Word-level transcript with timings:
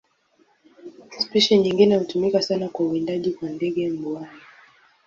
Spishi 1.19 1.57
nyingine 1.57 1.95
hutumika 1.97 2.41
sana 2.41 2.69
kwa 2.69 2.85
uwindaji 2.85 3.31
kwa 3.31 3.49
ndege 3.49 3.89
mbuai. 3.89 4.27